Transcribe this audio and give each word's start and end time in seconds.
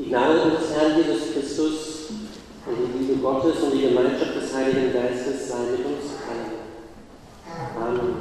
Die 0.00 0.08
Gnade 0.08 0.40
unseres 0.42 0.74
Herrn 0.74 0.96
Jesus 0.96 1.32
Christus 1.32 2.08
und 2.66 2.76
die 2.76 2.98
Liebe 2.98 3.20
Gottes 3.20 3.62
und 3.62 3.74
die 3.74 3.82
Gemeinschaft 3.82 4.34
des 4.34 4.54
Heiligen 4.54 4.94
Geistes 4.94 5.48
sei 5.48 5.58
mit 5.72 5.84
uns 5.84 6.16
allen. 6.26 6.60
Amen. 7.76 8.14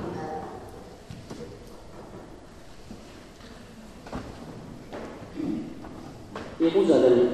Jerusalem, 6.60 7.30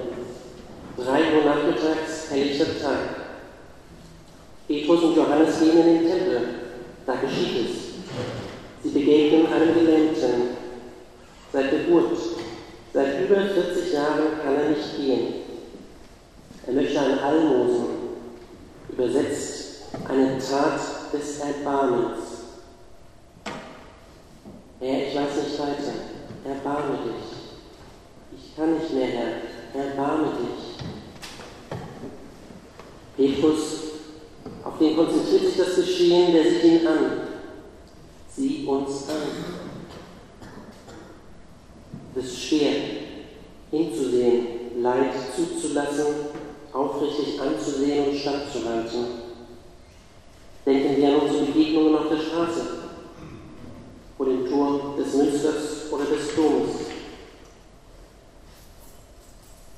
drei 0.96 1.22
Uhr 1.36 1.46
nachmittags, 1.46 2.30
helllichter 2.30 2.80
Tag. 2.80 3.00
Petrus 4.68 5.02
und 5.02 5.16
Johannes 5.16 5.60
gehen 5.60 5.80
in 5.80 5.86
den 5.86 6.08
Tempel. 6.08 6.42
Da 7.08 7.16
geschieht 7.16 7.66
es. 7.66 7.86
Sie 8.84 8.90
begegnen 8.90 9.52
einem 9.52 9.74
Gelähmten. 9.74 10.56
Seit 11.52 11.72
Geburt, 11.72 12.18
seit 12.94 13.22
über 13.22 13.42
40 13.42 13.94
Jahren 13.94 14.40
kann 14.44 14.56
er 14.56 14.70
nicht 14.70 14.98
gehen. 14.98 15.34
Er 16.68 16.74
möchte 16.74 17.00
ein 17.00 17.20
Almosen, 17.20 17.86
übersetzt 18.90 19.86
eine 20.08 20.38
Tat 20.38 20.80
des 21.14 21.40
Erbarmens. 21.40 22.20
Herr, 24.80 25.08
ich 25.08 25.16
weiß 25.16 25.38
weiter. 25.60 25.94
Erbarme 26.44 27.00
dich. 27.04 28.38
Ich 28.38 28.56
kann 28.56 28.76
nicht 28.76 28.94
mehr, 28.94 29.08
Herr. 29.08 29.84
Erbarme 29.84 30.28
dich. 30.38 30.76
Petrus, 33.18 33.62
auf 34.64 34.78
den 34.78 34.96
konzentriert 34.96 35.46
sich 35.46 35.58
das 35.58 35.76
Geschehen, 35.76 36.34
der 36.34 36.44
sieht 36.44 36.64
ihn 36.64 36.88
an. 36.88 37.12
Sieh 38.36 38.66
uns 38.66 39.10
an. 39.10 39.16
Es 42.18 42.26
ist 42.26 42.44
schwer, 42.44 42.72
hinzusehen, 43.72 44.82
Leid 44.82 45.14
zuzulassen, 45.36 46.06
aufrichtig 46.72 47.40
anzusehen 47.42 48.10
und 48.10 48.18
standzuhalten. 48.18 49.06
Denken 50.66 50.98
wir 50.98 51.08
an 51.10 51.22
unsere 51.22 51.46
Begegnungen 51.46 51.96
auf 51.96 52.10
der 52.10 52.18
Straße, 52.18 52.62
vor 54.18 54.26
dem 54.26 54.50
Tor 54.50 54.96
des 54.98 55.14
Münsters 55.14 55.92
oder 55.92 56.06
des 56.06 56.36
Domes. 56.36 56.72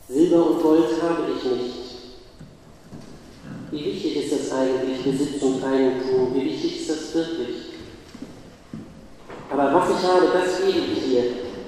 Silber 0.10 0.52
und 0.52 0.62
Gold 0.62 1.02
habe 1.02 1.24
ich 1.36 1.44
nicht. 1.44 1.74
Wie 3.72 3.86
wichtig 3.86 4.24
ist 4.24 4.32
das 4.32 4.58
eigentlich, 4.58 5.04
Besitz 5.04 5.42
und 5.42 5.64
Eigentum? 5.64 6.34
Wie 6.34 6.46
wichtig 6.46 6.82
ist 6.82 6.90
das 6.90 7.14
wirklich? 7.14 7.58
Aber 9.50 9.74
was 9.74 9.90
ich 9.90 10.08
habe, 10.08 10.28
das 10.34 10.62
gebe 10.62 10.86
ich 10.94 11.04
dir. 11.04 11.24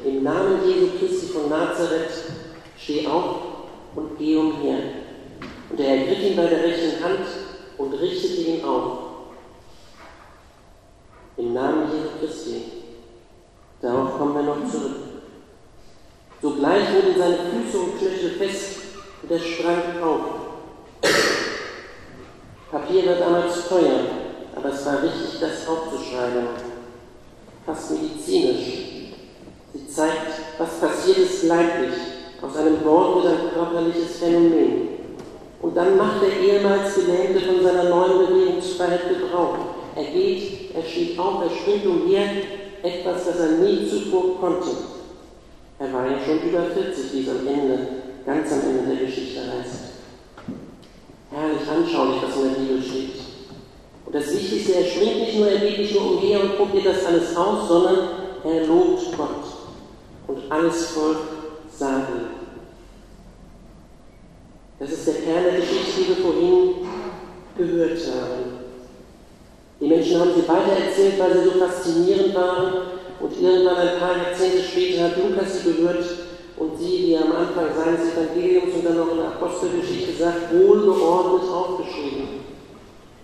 Im 0.06 0.24
Namen 0.24 0.60
Jesu 0.66 0.92
Christi 0.98 1.28
von 1.28 1.50
Nazareth, 1.50 2.12
steh 2.78 3.06
auf 3.08 3.36
und 3.96 4.18
geh 4.18 4.38
umher. 4.38 4.80
Und 5.70 5.80
er 5.80 5.98
ergriff 5.98 6.24
ihn 6.24 6.36
bei 6.38 6.46
der 6.46 6.64
rechten 6.64 7.04
Hand 7.04 7.26
und 7.78 7.94
richtete 7.94 8.42
ihn 8.42 8.64
auf. 8.64 9.00
Im 11.38 11.54
Namen 11.54 11.92
Jesu 11.92 12.09
Christi. 12.50 12.62
Darauf 13.82 14.18
kommen 14.18 14.36
wir 14.36 14.44
noch 14.44 14.70
zurück. 14.70 14.96
Sogleich 16.42 16.94
wurden 16.94 17.18
seine 17.18 17.38
Füße 17.38 17.78
und 17.78 18.00
Knöchel 18.00 18.32
fest 18.32 18.76
und 19.22 19.32
er 19.32 19.40
sprang 19.40 20.02
auf. 20.04 20.22
Papier 22.72 23.06
war 23.08 23.16
damals 23.16 23.68
teuer, 23.68 24.00
aber 24.56 24.70
es 24.70 24.86
war 24.86 25.04
wichtig, 25.04 25.40
das 25.40 25.68
aufzuschreiben. 25.68 26.48
Fast 27.66 27.92
medizinisch. 27.92 29.14
Sie 29.74 29.88
zeigt, 29.88 30.32
was 30.58 30.80
passiert 30.80 31.18
ist 31.18 31.44
leiblich. 31.44 31.94
Aus 32.42 32.56
einem 32.56 32.84
Wort 32.86 33.24
wird 33.24 33.34
ein 33.34 33.54
körperliches 33.54 34.18
Phänomen. 34.18 34.90
Und 35.62 35.76
dann 35.76 35.98
macht 35.98 36.22
der 36.22 36.40
ehemals 36.40 36.96
Gelähmte 36.96 37.42
von 37.42 37.64
seiner 37.64 37.90
neuen 37.90 38.28
Bewegungsfreiheit 38.28 39.10
Gebrauch. 39.10 39.79
Er 39.96 40.04
geht, 40.04 40.76
er 40.76 40.84
steht 40.84 41.18
auf, 41.20 41.44
er 41.44 41.50
springt 41.50 41.86
umher, 41.86 42.30
etwas, 42.84 43.26
das 43.26 43.40
er 43.40 43.52
nie 43.58 43.88
zuvor 43.90 44.40
konnte. 44.40 44.70
Er 45.80 45.94
war 45.94 46.10
ja 46.10 46.18
schon 46.24 46.50
über 46.50 46.64
40, 46.64 47.14
wie 47.14 47.22
es 47.22 47.30
am 47.30 47.48
Ende, 47.48 47.88
ganz 48.26 48.52
am 48.52 48.62
Ende 48.62 48.96
der 48.96 49.06
Geschichte 49.06 49.40
heißt. 49.40 49.80
Herrlich 51.32 51.70
anschaulich, 51.70 52.22
was 52.22 52.36
in 52.36 52.44
der 52.44 52.60
Bibel 52.60 52.82
steht. 52.82 53.20
Und 54.06 54.16
das 54.16 54.34
Wichtigste, 54.34 54.74
er 54.74 54.86
springt 54.86 55.20
nicht 55.20 55.38
nur, 55.38 55.48
er 55.48 55.60
geht 55.60 55.78
nicht 55.78 55.94
nur 55.94 56.18
umher 56.18 56.42
und 56.42 56.58
probiert 56.58 56.86
das 56.86 57.06
alles 57.06 57.36
aus, 57.36 57.68
sondern 57.68 57.98
er 58.44 58.66
lobt 58.66 59.16
Gott. 59.16 59.44
Und 60.28 60.52
alles 60.52 60.88
Volk 60.88 61.18
sagen. 61.72 62.40
Das 64.80 64.92
ist 64.92 65.08
der 65.08 65.16
Kern 65.16 65.44
der 65.44 65.60
Geschichte, 65.60 66.02
die 66.02 66.08
wir 66.10 66.16
vorhin 66.16 66.74
gehört 67.58 68.00
haben. 68.08 68.59
Die 69.80 69.88
Menschen 69.88 70.20
haben 70.20 70.32
sie 70.36 70.48
weitererzählt, 70.48 71.20
weil 71.20 71.34
sie 71.34 71.50
so 71.50 71.60
faszinierend 71.60 72.36
waren. 72.36 72.74
Und 73.20 73.42
irgendwann 73.42 73.76
ein 73.76 74.00
paar 74.00 74.18
Jahrzehnte 74.18 74.64
später 74.64 75.06
hat 75.06 75.18
Lukas 75.18 75.62
sie 75.62 75.74
gehört 75.74 76.06
und 76.58 76.78
sie, 76.78 77.06
die 77.06 77.18
am 77.18 77.32
Anfang 77.32 77.68
seines 77.76 78.14
Evangeliums 78.14 78.76
und 78.76 78.86
dann 78.86 78.98
noch 78.98 79.12
in 79.12 79.18
der 79.18 79.28
Apostelgeschichte 79.28 80.12
sagt, 80.14 80.54
wohlgeordnet 80.54 81.50
aufgeschrieben. 81.50 82.44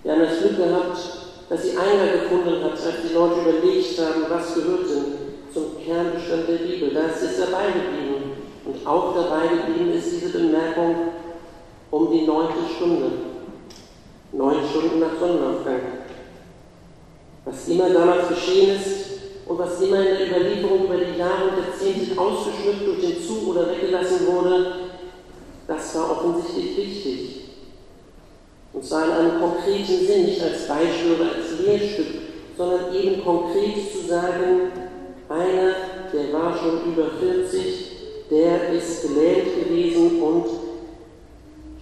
Wir 0.04 0.12
haben 0.14 0.22
das 0.22 0.40
Glück 0.40 0.58
gehabt, 0.58 0.98
dass 1.50 1.64
sie 1.64 1.78
Eingang 1.78 2.22
gefunden 2.24 2.64
hat, 2.64 2.72
als 2.72 3.02
die 3.08 3.14
Leute 3.14 3.42
überlegt 3.42 4.00
haben, 4.00 4.26
was 4.30 4.56
gehört 4.56 4.90
denn 4.90 5.26
zum 5.54 5.84
Kernbestand 5.84 6.48
der 6.48 6.68
Bibel. 6.68 6.92
Das 6.94 7.22
ist 7.22 7.40
dabei 7.40 7.68
geblieben. 7.68 8.32
Und 8.66 8.88
auch 8.88 9.16
dabei 9.16 9.48
geblieben 9.48 9.94
ist 9.94 10.12
diese 10.12 10.38
Bemerkung 10.38 10.96
um 11.92 12.12
die 12.12 12.26
neunte 12.26 12.68
Stunde. 12.76 13.12
Neun 14.32 14.58
Stunden 14.70 15.00
nach 15.00 15.20
Sonnenaufgang. 15.20 16.05
Was 17.46 17.68
immer 17.68 17.92
damals 17.92 18.28
geschehen 18.30 18.76
ist 18.76 19.06
und 19.46 19.60
was 19.60 19.80
immer 19.80 20.00
in 20.00 20.18
der 20.18 20.28
Überlieferung 20.28 20.86
über 20.86 20.98
die 20.98 21.20
Jahre 21.20 21.50
und 21.50 21.58
Jahrzehnte 21.64 22.20
ausgeschmückt 22.20 22.88
und 22.88 23.00
hinzu 23.00 23.50
oder 23.50 23.70
weggelassen 23.70 24.26
wurde, 24.26 24.72
das 25.68 25.96
war 25.96 26.12
offensichtlich 26.12 26.78
wichtig. 26.78 27.36
Und 28.74 28.84
zwar 28.84 29.06
in 29.06 29.12
einem 29.12 29.40
konkreten 29.40 30.06
Sinn, 30.06 30.26
nicht 30.26 30.42
als 30.42 30.68
Beispiel 30.68 31.14
oder 31.14 31.36
als 31.36 31.60
Lehrstück, 31.64 32.08
sondern 32.58 32.94
eben 32.94 33.24
konkret 33.24 33.92
zu 33.92 34.08
sagen, 34.08 34.72
einer, 35.30 35.76
der 36.12 36.34
war 36.34 36.58
schon 36.58 36.92
über 36.92 37.10
40, 37.20 37.92
der 38.30 38.74
ist 38.74 39.04
gelähmt 39.04 39.56
gewesen 39.64 40.22
und 40.22 40.46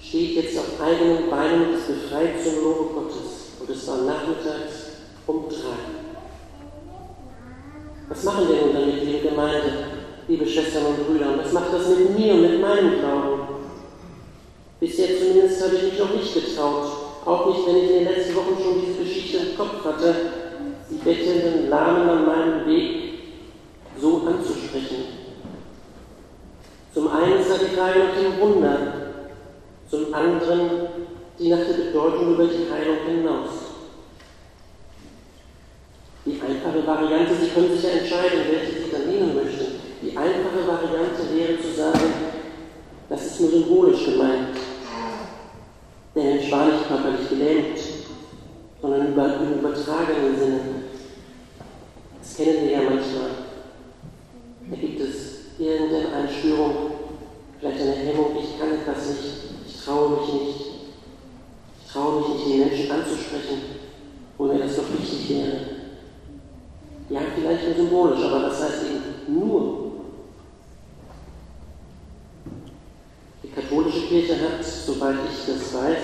steht 0.02 0.36
jetzt 0.36 0.58
auf 0.58 0.82
eigenen 0.82 1.30
Beinen 1.30 1.68
und 1.68 1.74
ist 1.76 1.88
befreit 1.88 2.44
zum 2.44 2.64
Lobe 2.64 2.94
Gottes. 2.94 3.54
Und 3.60 3.70
es 3.70 3.88
war 3.88 3.98
nachmittags 3.98 4.93
um 5.28 5.46
drei. 5.50 6.04
Was 8.10 8.24
machen 8.24 8.48
wir 8.48 8.62
nun 8.62 8.74
damit, 8.74 9.04
liebe 9.04 9.30
Gemeinde, 9.30 9.72
liebe 10.28 10.46
Schwestern 10.46 10.86
und 10.86 11.08
Brüder? 11.08 11.32
Und 11.32 11.40
was 11.40 11.54
macht 11.54 11.74
das 11.74 11.88
mit 11.90 12.18
mir 12.18 12.34
und 12.34 12.42
mit 12.42 12.62
meinem 12.62 13.00
Glauben? 13.00 13.42
Bisher 14.80 15.18
zumindest 15.18 15.64
habe 15.64 15.76
ich 15.76 15.84
mich 15.84 16.00
noch 16.00 16.14
nicht 16.14 16.34
getraut, 16.34 16.86
auch 17.26 17.48
nicht, 17.48 17.66
wenn 17.66 17.78
ich 17.78 17.90
in 17.90 18.00
den 18.00 18.06
letzten 18.06 18.36
Wochen 18.36 18.62
schon 18.62 18.82
diese 18.82 19.00
Geschichte 19.00 19.38
im 19.38 19.58
Kopf 19.58 19.84
hatte, 19.86 20.16
die 20.90 20.96
bettelnden 20.96 21.70
Lahmen 21.70 22.10
an 22.10 22.26
meinem 22.26 22.66
Weg 22.68 23.14
so 24.00 24.24
anzusprechen. 24.28 25.06
Zum 26.94 27.08
einen 27.08 27.38
da 27.38 27.58
die 27.58 27.76
Frage 27.76 28.00
nach 28.00 28.16
dem 28.16 28.40
Wunder, 28.40 28.78
zum 29.90 30.14
anderen 30.14 30.70
die 31.40 31.50
nach 31.50 31.66
der 31.66 31.86
Bedeutung 31.86 32.34
über 32.34 32.46
die 32.46 32.70
Heilung 32.72 32.98
hinaus. 33.08 33.50
Die 36.26 36.40
einfache 36.42 36.73
Variante, 36.86 37.34
Sie 37.36 37.50
können 37.50 37.74
sich 37.74 37.84
ja 37.84 37.90
entscheiden, 38.00 38.40
welche 38.50 38.84
Sie 38.84 38.92
dann 38.92 39.08
nehmen 39.08 39.36
möchten. 39.36 39.80
Die 40.02 40.18
einfache 40.18 40.68
Variante 40.68 41.22
wäre 41.34 41.62
zu 41.62 41.74
sagen, 41.76 42.14
das 43.10 43.26
ist 43.26 43.40
nur 43.42 43.50
symbolisch 43.52 44.06
gemeint. 44.06 44.58
Der 46.16 46.24
Mensch 46.24 46.52
war 46.52 46.66
nicht 46.66 46.88
körperlich 46.88 47.30
gelähmt, 47.30 47.80
sondern 48.82 49.08
im 49.08 49.60
übertragenen 49.60 50.38
Sinne. 50.38 50.60
Das 52.20 52.36
kennen 52.38 52.64
wir 52.66 52.72
ja 52.72 52.82
manchmal. 52.82 53.32
Da 54.70 54.76
gibt 54.76 55.00
es 55.00 55.60
irgendeine 55.60 56.30
Störung, 56.30 56.92
vielleicht 57.60 57.82
eine 57.82 57.96
Hemmung, 57.96 58.38
ich 58.40 58.60
kann 58.60 58.74
etwas 58.74 59.10
nicht, 59.10 59.34
ich 59.68 59.84
traue 59.84 60.10
mich 60.12 60.34
nicht. 60.34 60.60
Ich 61.86 61.92
traue 61.92 62.20
mich 62.20 62.28
nicht, 62.30 62.46
die 62.48 62.58
Menschen 62.58 62.92
anzusprechen, 62.92 63.58
wo 64.38 64.46
mir 64.46 64.60
das 64.60 64.76
doch 64.76 64.90
wichtig 64.98 65.30
wäre. 65.30 65.58
Ja, 67.10 67.20
vielleicht 67.44 67.66
nur 67.66 67.76
symbolisch, 67.76 68.24
aber 68.24 68.40
das 68.48 68.62
heißt 68.62 68.84
eben 68.84 69.40
nur. 69.40 69.92
Die 73.44 73.50
katholische 73.50 74.08
Kirche 74.08 74.36
hat, 74.36 74.64
soweit 74.64 75.16
ich 75.30 75.54
das 75.54 75.74
weiß, 75.74 76.04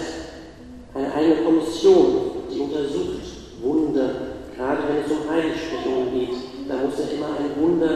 eine 0.94 1.14
eigene 1.14 1.44
Kommission, 1.44 2.32
die 2.52 2.60
untersucht 2.60 3.22
Wunder, 3.62 4.10
gerade 4.56 4.84
wenn 4.88 5.04
es 5.04 5.12
um 5.12 5.30
Heiligsprechungen 5.30 6.14
geht. 6.14 6.36
Da 6.68 6.76
muss 6.78 7.00
ja 7.00 7.16
immer 7.16 7.28
ein 7.28 7.62
Wunder 7.62 7.90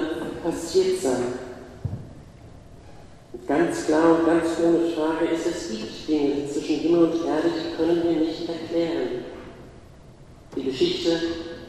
passiert 0.44 1.00
sein. 1.00 1.40
ganz 3.48 3.86
klar 3.86 4.20
und 4.20 4.26
ganz 4.26 4.46
ohne 4.64 4.90
Frage 4.92 5.34
ist, 5.34 5.46
es 5.46 5.70
gibt 5.70 6.08
Dinge 6.08 6.50
zwischen 6.50 6.76
Himmel 6.76 7.04
und 7.06 7.26
Erde, 7.26 7.50
die 7.50 7.76
können 7.76 8.04
wir 8.04 8.26
nicht 8.26 8.48
erklären. 8.48 9.26
Die 10.56 10.64
Geschichte 10.64 11.12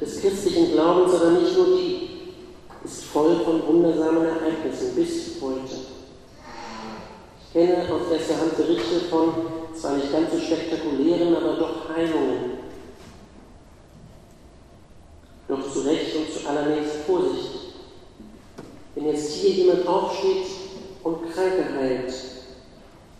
des 0.00 0.20
christlichen 0.20 0.73
Glaubens, 0.73 1.14
aber 1.14 1.31
nicht 1.31 1.56
nur 1.56 1.67
die, 1.79 2.11
ist 2.85 3.05
voll 3.05 3.37
von 3.44 3.67
wundersamen 3.67 4.26
Ereignissen 4.26 4.94
bis 4.94 5.41
heute. 5.41 5.75
Ich 7.41 7.52
kenne 7.52 7.85
aus 7.85 8.12
erster 8.12 8.41
Hand 8.41 8.56
Berichte 8.56 9.00
von 9.11 9.32
zwar 9.75 9.96
nicht 9.96 10.12
ganz 10.12 10.32
so 10.32 10.38
spektakulären, 10.38 11.35
aber 11.35 11.55
doch 11.55 11.88
Heilungen. 11.88 12.58
Doch 15.49 15.73
zu 15.73 15.81
Recht 15.81 16.17
und 16.17 16.32
zu 16.32 16.49
allernächst 16.49 16.96
Vorsicht. 17.06 17.50
Wenn 18.94 19.06
jetzt 19.06 19.32
hier 19.32 19.50
jemand 19.50 19.87
aufsteht 19.87 20.46
und 21.02 21.32
Kranke 21.32 21.64
heilt, 21.75 22.14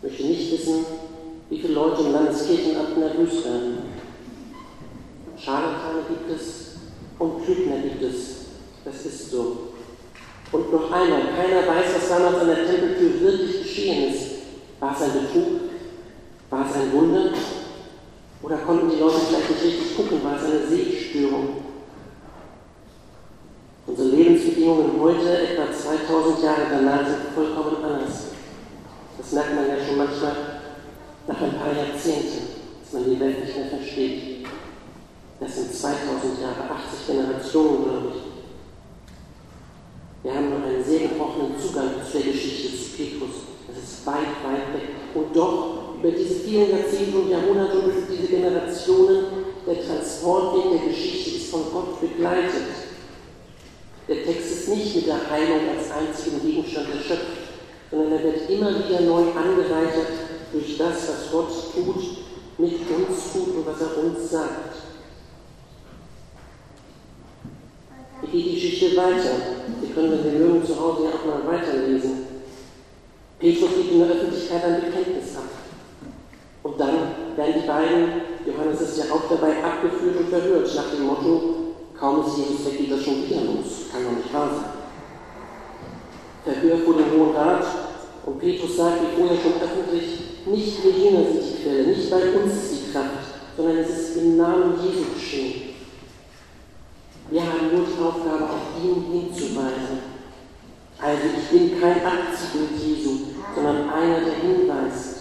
möchte 0.03 0.23
nicht 0.23 0.53
wissen, 0.53 0.85
wie 1.51 1.59
viele 1.59 1.75
Leute 1.75 2.03
im 2.03 2.13
Landeskirchenamt 2.13 2.99
nervös 2.99 3.45
werden. 3.45 3.79
Scharlatane 5.37 6.03
gibt 6.09 6.31
es 6.31 6.64
und 7.19 7.47
Lügner 7.47 7.79
gibt 7.79 8.03
es. 8.03 8.35
Das 8.85 9.07
ist 9.07 9.31
so. 9.31 9.75
Und 10.53 10.73
noch 10.73 10.93
einmal, 10.93 11.23
keiner 11.37 11.67
weiß, 11.67 11.95
was 11.97 12.09
damals 12.09 12.37
an 12.37 12.47
der 12.47 12.67
Tempeltür 12.67 13.21
wirklich 13.21 13.63
geschehen 13.63 14.13
ist. 14.13 14.27
War 14.81 14.95
es 14.95 15.03
ein 15.03 15.13
Betrug? 15.13 15.61
War 16.51 16.67
es 16.69 16.77
ein 16.77 16.93
Wunder? 16.93 17.33
Oder 18.43 18.57
konnten 18.59 18.91
die 18.91 19.01
Leute 19.01 19.21
vielleicht 19.21 19.51
nicht 19.51 19.65
richtig 19.65 19.97
gucken? 19.97 20.23
War 20.23 20.37
es 20.37 20.45
eine 20.45 20.67
Sehstörung? 20.67 21.65
Unsere 23.87 24.09
Lebensbedingungen 24.09 25.01
heute, 25.01 25.39
etwa 25.39 25.73
2000 25.73 26.43
Jahre 26.43 26.67
danach, 26.71 27.07
sind 27.07 27.35
vollkommen 27.35 27.83
anders. 27.83 28.29
Das 29.19 29.33
merkt 29.33 29.55
man 29.55 29.69
ja 29.69 29.77
schon 29.85 29.99
manchmal 29.99 30.37
nach 31.27 31.41
ein 31.41 31.59
paar 31.59 31.73
Jahrzehnten, 31.73 32.49
dass 32.83 32.93
man 32.93 33.05
die 33.11 33.21
Welt 33.21 33.45
nicht 33.45 33.57
mehr 33.57 33.67
versteht. 33.67 34.34
Das 35.45 35.57
sind 35.57 35.75
2000 35.75 36.41
Jahre, 36.41 36.73
80 36.73 37.07
Generationen, 37.07 37.85
glaube 37.85 38.09
ich. 38.17 38.23
Wir 40.23 40.35
haben 40.35 40.49
nur 40.49 40.65
einen 40.65 40.83
sehr 40.83 41.01
gebrochenen 41.01 41.61
Zugang 41.61 42.01
zu 42.01 42.17
der 42.17 42.33
Geschichte 42.33 42.73
zu 42.73 42.97
Petrus. 42.97 43.45
Das 43.69 43.77
ist 43.77 44.07
weit, 44.07 44.41
weit 44.41 44.73
weg. 44.73 44.89
Und 45.15 45.37
doch, 45.37 46.01
über 46.01 46.11
diese 46.13 46.37
vielen 46.37 46.71
Jahrzehnte 46.71 47.19
und 47.19 47.29
Jahrhunderte 47.29 47.79
und 47.79 47.93
diese 48.11 48.27
Generationen, 48.27 49.25
der 49.67 49.85
Transportweg 49.85 50.81
der 50.81 50.89
Geschichte 50.89 51.37
ist 51.37 51.51
von 51.51 51.65
Gott 51.71 52.01
begleitet. 52.01 52.89
Der 54.09 54.25
Text 54.25 54.51
ist 54.51 54.69
nicht 54.71 54.97
mit 54.97 55.07
der 55.09 55.29
Heilung 55.29 55.61
als 55.77 55.91
einzigen 55.91 56.41
Gegenstand 56.41 56.89
erschöpft, 56.89 57.53
sondern 57.91 58.13
er 58.13 58.25
wird 58.25 58.49
immer 58.49 58.71
wieder 58.71 59.01
neu 59.03 59.25
angereichert 59.37 60.09
durch 60.53 60.79
das, 60.79 61.07
was 61.07 61.31
Gott 61.31 61.53
tut, 61.75 62.03
mit 62.57 62.81
uns 62.89 63.33
tut 63.35 63.57
und 63.57 63.67
was 63.67 63.81
er 63.83 64.05
uns 64.05 64.31
sagt. 64.31 64.85
Wie 68.24 68.24
geht 68.24 68.24
die 68.43 68.55
Geschichte 68.55 68.97
weiter? 68.97 69.61
Sie 69.81 69.93
können, 69.93 70.13
wenn 70.13 70.31
Sie 70.31 70.39
mögen, 70.39 70.65
zu 70.65 70.79
Hause 70.81 71.05
ja 71.05 71.11
auch 71.11 71.25
mal 71.25 71.53
weiterlesen. 71.53 72.27
Petrus 73.39 73.71
gibt 73.77 73.93
in 73.93 73.99
der 74.01 74.09
Öffentlichkeit 74.09 74.65
ein 74.65 74.81
Bekenntnis 74.81 75.37
ab. 75.37 75.51
Und 76.63 76.81
dann 76.81 76.97
werden 77.37 77.55
die 77.61 77.67
beiden, 77.67 78.09
Johannes 78.47 78.81
ist 78.81 78.99
ja 78.99 79.05
auch 79.13 79.29
dabei, 79.29 79.63
abgeführt 79.63 80.17
und 80.19 80.29
verhört, 80.29 80.75
nach 80.75 80.91
dem 80.91 81.07
Motto, 81.07 81.55
kaum 81.99 82.25
ist 82.25 82.39
Jesus 82.39 82.65
weg, 82.67 82.79
geht 82.79 82.93
das 82.93 83.03
schon 83.03 83.25
wieder 83.25 83.43
los. 83.43 83.93
Kann 83.93 84.05
doch 84.05 84.17
nicht 84.17 84.33
wahr 84.33 84.51
sein. 84.51 84.85
Verhör 86.45 86.79
vor 86.79 86.95
dem 86.95 87.11
Hohen 87.13 87.37
Rat 87.37 87.65
und 88.27 88.39
Petrus 88.39 88.77
sagt, 88.77 89.01
wie 89.03 89.21
vorher 89.21 89.37
schon 89.37 89.61
öffentlich, 89.61 90.21
nicht 90.47 90.85
wir 90.85 90.93
Jünger 90.93 91.25
sind 91.25 91.43
die 91.43 91.63
Quelle, 91.63 91.87
nicht 91.89 92.11
bei 92.11 92.33
uns 92.33 92.53
ist 92.53 92.73
die 92.73 92.93
Kraft, 92.93 93.45
sondern 93.57 93.79
es 93.79 93.91
ist 93.91 94.17
im 94.17 94.37
Namen 94.37 94.75
Jesu 94.83 95.05
geschehen. 95.15 95.64
Wir 97.31 97.43
haben 97.43 97.73
nur 97.73 97.87
die 97.87 98.03
Aufgabe, 98.03 98.45
auf 98.45 98.83
ihn 98.83 99.05
hinzuweisen. 99.11 100.15
Also 100.99 101.23
ich 101.37 101.49
bin 101.49 101.81
kein 101.81 102.05
Abziehbild 102.05 102.81
Jesu, 102.81 103.11
sondern 103.55 103.91
einer, 103.91 104.21
der 104.21 104.35
hinweist. 104.35 105.21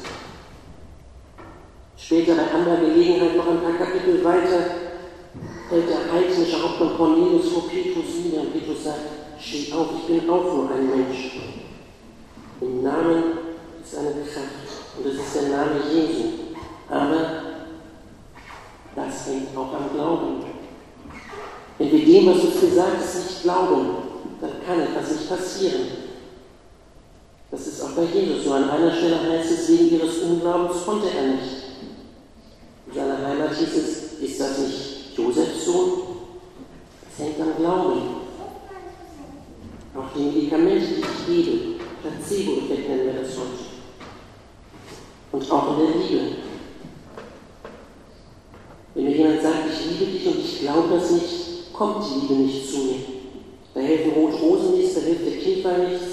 Später 1.97 2.35
bei 2.35 2.51
anderer 2.51 2.77
Gelegenheit 2.77 3.35
noch 3.35 3.47
ein 3.47 3.61
paar 3.61 3.73
Kapitel 3.73 4.23
weiter 4.23 4.65
hält 5.69 5.89
der 5.89 6.11
heidnische 6.11 6.61
Hauptmann 6.61 6.95
Cornelius 6.97 7.50
vor 7.50 7.67
Petrus 7.69 8.05
nieder 8.23 8.44
Petrus 8.53 8.83
sagt, 8.83 9.00
steh 9.39 9.73
auf, 9.73 9.88
ich 9.97 10.19
bin 10.19 10.29
auch 10.29 10.44
nur 10.44 10.69
ein 10.71 10.89
Mensch. 10.89 11.39
Im 12.61 12.83
Namen 12.83 13.23
ist 13.83 13.97
eine 13.97 14.11
Kraft 14.11 14.97
und 14.97 15.05
es 15.07 15.15
ist 15.15 15.35
der 15.35 15.57
Name 15.57 15.79
Jesu. 15.91 16.23
Aber 16.89 17.44
das 18.95 19.27
hängt 19.27 19.57
auch 19.57 19.73
am 19.73 19.89
Glauben. 19.94 20.52
Wenn 21.78 21.92
wir 21.92 22.06
dem, 22.06 22.28
was 22.28 22.44
uns 22.44 22.62
gesagt 22.62 23.02
ist, 23.04 23.16
nicht 23.16 23.44
glauben, 23.44 23.88
dann 24.42 24.52
kann 24.66 24.80
etwas 24.80 25.12
nicht 25.12 25.30
passieren. 25.30 25.81
Das 27.52 27.68
ist 27.68 27.81
auch 27.81 27.92
bei 27.92 28.04
Jesus 28.04 28.46
so. 28.46 28.54
An 28.54 28.70
einer 28.70 28.92
Stelle 28.92 29.20
heißt 29.22 29.52
es, 29.52 29.70
wegen 29.70 29.96
ihres 29.96 30.20
Unglaubens 30.24 30.84
konnte 30.86 31.08
er 31.10 31.34
nicht. 31.34 31.64
In 32.88 32.94
seiner 32.94 33.28
Heimat 33.28 33.56
hieß 33.56 33.75
es, 33.78 34.14
ist 34.22 34.40
das 34.40 34.58
nicht 34.60 35.18
Josefs 35.18 35.66
Sohn? 35.66 35.92
Das 37.06 37.25
hängt 37.25 37.40
am 37.40 37.56
Glauben. 37.58 38.02
Auch 39.96 40.16
die 40.16 40.22
Medikamente, 40.24 40.88
die 40.88 41.02
ich 41.02 41.46
gebe, 41.46 41.74
Placebo-Effekt 42.02 42.90
nennen 42.90 43.06
wir 43.06 43.22
das 43.22 43.31
heute. 43.38 43.64
Und 45.31 45.52
auch 45.52 45.80
in 45.80 45.86
der 45.86 45.96
Liebe. 45.96 46.36
Wenn 48.96 49.04
mir 49.04 49.16
jemand 49.16 49.42
sagt, 49.42 49.70
ich 49.72 50.00
liebe 50.00 50.12
dich 50.12 50.28
und 50.28 50.40
ich 50.40 50.60
glaube 50.62 50.96
das 50.96 51.12
nicht, 51.12 51.52
kommt 51.74 52.06
die 52.06 52.20
Liebe 52.20 52.34
nicht 52.44 52.70
zu 52.70 52.78
mir. 52.78 52.96
Da 53.74 53.81
helfen 53.81 54.12
Rot 54.12 54.40
Rosen 54.40 54.78
nichts, 54.78 54.96
da 54.96 55.02
hilft 55.02 55.25
der 55.25 55.38
Käfer 55.38 55.78
nichts. 55.80 56.06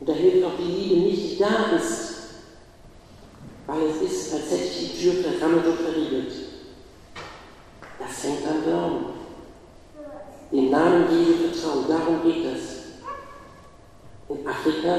Und 0.00 0.08
da 0.08 0.12
hilft 0.14 0.44
auch 0.44 0.56
die 0.58 0.72
Liebe 0.72 1.00
nicht, 1.02 1.32
die 1.32 1.38
da 1.38 1.76
ist. 1.76 2.14
Weil 3.66 3.82
es 3.90 4.10
ist, 4.10 4.32
als 4.32 4.50
hätte 4.50 4.64
ich 4.64 4.92
die 4.92 5.02
Tür 5.02 5.14
verrammelt 5.24 5.66
und 5.66 5.78
verriegelt. 5.78 6.32
Das 7.98 8.24
hängt 8.24 8.46
am 8.48 8.62
Glauben. 8.62 9.16
Im 10.52 10.70
Namen 10.70 11.06
Jesu 11.10 11.48
vertrauen, 11.48 11.84
darum 11.88 12.22
geht 12.22 12.44
es. 12.46 12.76
In 14.28 14.46
Afrika 14.46 14.96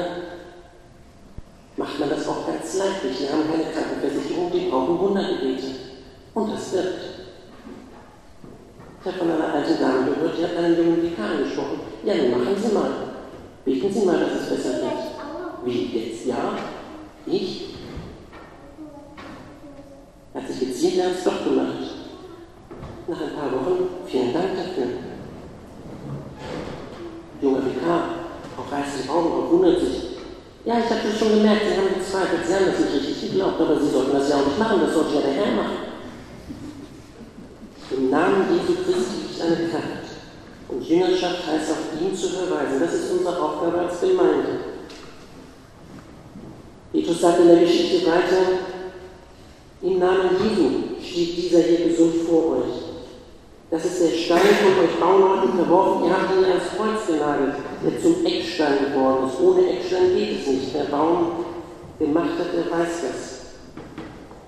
macht 1.76 1.98
man 1.98 2.10
das 2.10 2.28
auch 2.28 2.46
ganz 2.46 2.76
leidlich. 2.76 3.18
Die 3.18 3.28
haben 3.28 3.50
keine 3.50 3.72
Krankenversicherung, 3.72 4.50
die 4.52 4.68
brauchen 4.68 4.98
Wundergebete. 4.98 5.66
Und 6.34 6.52
das 6.52 6.72
wirkt. 6.72 7.18
Ich 9.00 9.06
habe 9.06 9.18
von 9.18 9.30
einer 9.30 9.54
alten 9.54 9.80
Dame 9.80 10.10
gehört, 10.10 10.38
die 10.38 10.44
hat 10.44 10.56
einen 10.56 10.76
jungen 10.76 11.02
Vikar 11.02 11.38
gesprochen. 11.38 11.80
Ja, 12.04 12.14
nun 12.14 12.30
machen 12.32 12.56
Sie 12.60 12.74
mal. 12.74 12.90
Beten 13.64 13.92
Sie 13.92 14.04
mal, 14.04 14.18
dass 14.18 14.42
es 14.42 14.48
besser 14.48 14.82
wird. 14.82 15.64
Wie, 15.64 15.86
jetzt? 15.86 16.26
Ja? 16.26 16.58
Ich? 17.26 17.74
Er 20.34 20.42
hat 20.42 20.48
sich 20.48 20.60
gezielt, 20.60 20.98
er 20.98 21.06
hat 21.06 21.16
es 21.16 21.24
doch 21.24 21.44
gemacht. 21.44 21.98
Nach 23.08 23.20
ein 23.22 23.34
paar 23.34 23.50
Wochen, 23.52 23.88
vielen 24.06 24.34
Dank 24.34 24.48
dafür. 24.54 24.84
Junger 27.40 27.64
Vikar, 27.64 28.02
auch 28.58 28.70
reißt 28.70 29.02
die 29.02 29.08
Augen 29.08 29.32
auf, 29.32 29.50
wundert 29.50 29.80
sich. 29.80 30.18
Ja, 30.66 30.78
ich 30.78 30.90
habe 30.90 31.08
das 31.08 31.18
schon 31.18 31.38
gemerkt, 31.38 31.62
Sie 31.64 31.76
haben 31.78 31.94
gezweifelt, 31.94 32.46
Sie 32.46 32.54
haben 32.54 32.66
das 32.66 32.80
nicht 32.80 33.08
richtig 33.08 33.30
geglaubt, 33.30 33.60
aber 33.62 33.80
Sie 33.80 33.88
sollten 33.88 34.12
das 34.12 34.28
ja 34.28 34.36
auch 34.36 34.46
nicht 34.46 34.58
machen, 34.58 34.80
das 34.84 34.92
sollte 34.92 35.14
ja 35.14 35.20
der 35.22 35.32
Herr 35.32 35.56
machen. 35.56 35.76
Im 37.96 38.10
Namen 38.10 38.44
Jesu 38.52 38.74
Christi 38.84 39.22
liegt 39.22 39.40
eine 39.40 39.68
Kraft. 39.70 40.08
Und 40.68 40.86
Jüngerschaft 40.86 41.46
heißt 41.46 41.70
auf 41.70 41.98
ihn 41.98 42.14
zu 42.14 42.28
verweisen. 42.28 42.78
Das 42.78 42.92
ist 42.92 43.10
unsere 43.10 43.40
Aufgabe 43.40 43.78
als 43.88 44.00
Gemeinde. 44.00 44.76
Petrus 46.92 47.20
sagt 47.22 47.40
in 47.40 47.48
der 47.48 47.60
Geschichte 47.60 48.06
weiter, 48.06 48.68
im 49.80 49.98
Namen 49.98 50.36
Jesu 50.42 50.68
steht 51.02 51.36
dieser 51.38 51.60
hier 51.60 51.88
gesund 51.88 52.14
vor 52.28 52.58
euch. 52.58 52.77
Das 53.70 53.84
ist 53.84 54.00
der 54.02 54.16
Stein 54.16 54.40
von 54.40 54.84
euch 54.84 54.98
Bauleuten 54.98 55.52
verworfen. 55.58 56.06
Ihr 56.06 56.12
habt 56.12 56.32
ihn 56.32 56.44
ans 56.44 56.70
Kreuz 56.74 57.06
genagelt, 57.06 57.54
der 57.84 58.00
zum 58.00 58.24
Eckstein 58.24 58.92
geworden 58.92 59.28
ist. 59.28 59.40
Ohne 59.40 59.70
Eckstein 59.70 60.16
geht 60.16 60.40
es 60.40 60.46
nicht. 60.46 60.74
Der 60.74 60.84
Baum 60.84 61.44
gemacht 61.98 62.38
hat, 62.38 62.54
der 62.54 62.70
weiß 62.70 63.02
das. 63.02 63.38